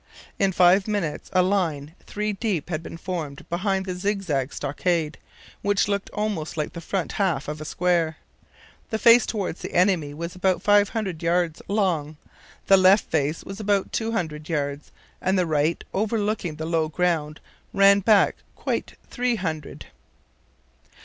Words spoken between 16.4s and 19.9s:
the low ground, ran back quite three hundred.